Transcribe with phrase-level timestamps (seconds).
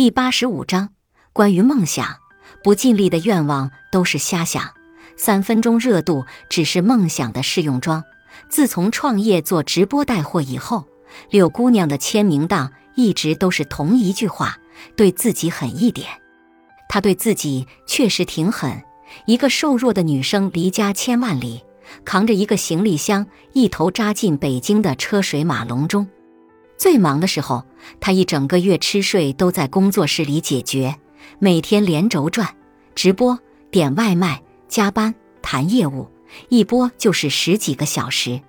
[0.00, 0.94] 第八十五章
[1.34, 2.16] 关于梦想，
[2.64, 4.70] 不尽力的愿望都是瞎想，
[5.14, 8.02] 三分钟热度只是梦想的试用装。
[8.48, 10.86] 自从创业做直播带货以后，
[11.28, 14.56] 柳姑娘的签名档一直都是同一句话：
[14.96, 16.08] 对自己狠一点。
[16.88, 18.82] 她对自己确实挺狠。
[19.26, 21.62] 一个瘦弱的女生离家千万里，
[22.06, 26.08] 扛着一个行李箱，一头扎进北京的车水马龙中。
[26.80, 27.62] 最忙的时候，
[28.00, 30.96] 他一整个月吃睡都在工作室里解决，
[31.38, 32.56] 每天连轴转，
[32.94, 33.38] 直播、
[33.70, 36.10] 点外卖、加班、谈业务，
[36.48, 38.40] 一播就是十几个小时。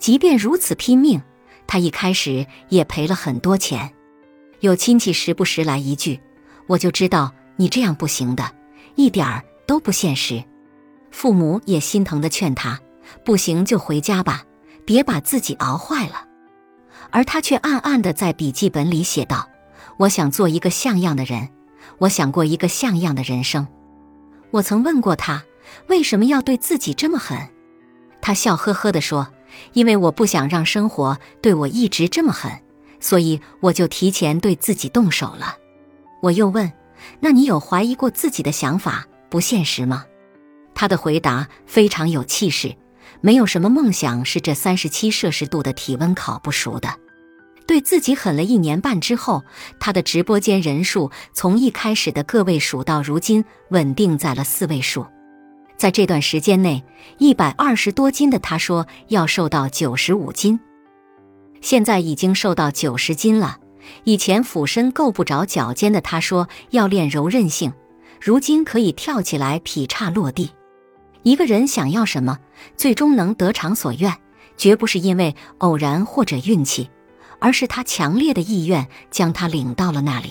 [0.00, 1.22] 即便如此拼命，
[1.68, 3.92] 他一开始也赔了很多钱。
[4.58, 6.18] 有亲戚时不时来一句
[6.66, 8.52] ：“我就知道你这样不行的，
[8.96, 10.42] 一点儿。”都不现实，
[11.12, 12.80] 父母也心疼的劝他，
[13.24, 14.42] 不行就回家吧，
[14.84, 16.26] 别把自己熬坏了。
[17.10, 19.48] 而他却暗暗的在笔记本里写道
[19.96, 21.48] ：“我想做一个像样的人，
[21.98, 23.66] 我想过一个像样的人生。”
[24.52, 25.42] 我曾问过他，
[25.88, 27.38] 为什么要对自己这么狠？
[28.20, 29.28] 他笑呵呵地说
[29.72, 32.50] ：“因为我不想让生活对我一直这么狠，
[33.00, 35.56] 所以我就提前对自己动手了。”
[36.22, 36.70] 我又问
[37.20, 40.04] ：“那你有怀疑过自己的想法？”不现实吗？
[40.74, 42.74] 他的回答非常有气势。
[43.20, 46.94] 没有什么梦想是这三十七摄氏度的体温烤不熟的。
[47.66, 49.44] 对自己狠了一年半之后，
[49.78, 55.06] 他的直播间人数从一开始的个位数到如今稳定在了四位数。
[55.76, 56.84] 在这段时间内，
[57.18, 60.58] 一百二十多斤的他说要瘦到九十五斤，
[61.60, 63.58] 现在已经瘦到九十斤了。
[64.04, 67.72] 以前俯身够不着脚尖的他说要练柔韧性。
[68.20, 70.50] 如今可以跳起来劈叉落地。
[71.22, 72.38] 一个人想要什么，
[72.76, 74.16] 最终能得偿所愿，
[74.56, 76.88] 绝不是因为偶然或者运气，
[77.38, 80.30] 而是他强烈的意愿将他领到了那里。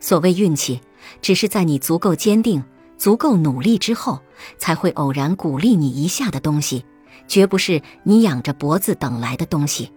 [0.00, 0.80] 所谓运气，
[1.20, 2.62] 只是在你足够坚定、
[2.96, 4.20] 足够努力之后，
[4.58, 6.84] 才会偶然鼓励你一下的东西，
[7.26, 9.90] 绝不是你仰着脖子等来的东西。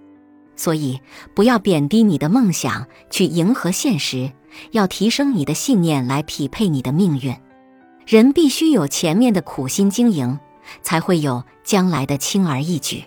[0.56, 1.00] 所以，
[1.34, 4.32] 不要贬低你的梦想，去迎合现实。
[4.72, 7.34] 要提升你的信念来匹配你的命运。
[8.10, 10.40] 人必须有前面的苦心经营，
[10.82, 13.04] 才会有将来的轻而易举。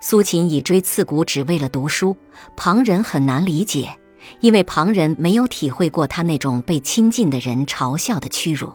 [0.00, 2.16] 苏秦以锥刺股，只为了读书，
[2.54, 3.98] 旁人很难理解，
[4.38, 8.72] 因为旁人没有体会过他那种被亲近的人嘲笑的屈辱。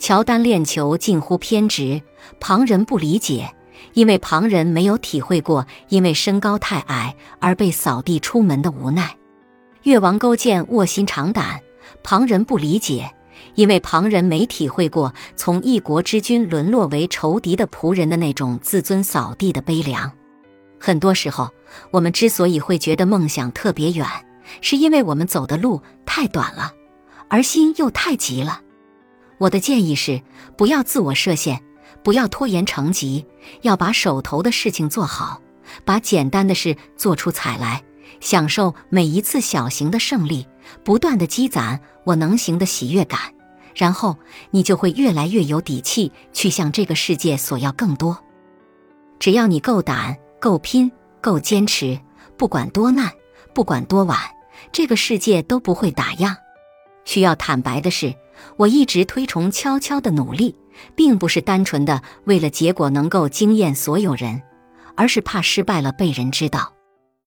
[0.00, 2.02] 乔丹练球近乎偏执，
[2.40, 3.48] 旁人不理解，
[3.92, 9.16] 因为旁人没有体会过因为身高太矮而被扫地出门的无奈。
[9.84, 11.60] 越王勾践卧薪尝胆，
[12.02, 13.08] 旁人不理解，
[13.54, 20.10] 因为旁人没体会过从一国之君沦落为仇敌的仆人的那种自尊扫地的悲凉。
[20.78, 21.50] 很多时候，
[21.90, 24.06] 我们之所以会觉得梦想特别远，
[24.60, 26.72] 是因为我们走的路太短了，
[27.28, 28.62] 而心又太急了。
[29.38, 30.22] 我的建议是，
[30.56, 31.60] 不要自我设限，
[32.02, 33.26] 不要拖延成疾，
[33.62, 35.40] 要把手头的事情做好，
[35.84, 37.82] 把简单的事做出彩来。
[38.20, 40.46] 享受每一次小型的胜利，
[40.84, 43.20] 不断的积攒我能行的喜悦感，
[43.74, 44.16] 然后
[44.50, 48.18] 你就会越来越有底气去向这个世界索要更多。
[49.18, 52.00] 只要你够胆、够拼、够坚持，
[52.36, 53.10] 不管多难，
[53.52, 54.18] 不管多晚，
[54.72, 56.34] 这个世界都不会打烊。
[57.04, 58.14] 需要坦白的是，
[58.56, 60.54] 我一直推崇悄悄的努力，
[60.94, 64.40] 并不是单纯的为了结果能够惊艳所有人，
[64.94, 66.72] 而是怕失败了被人知道。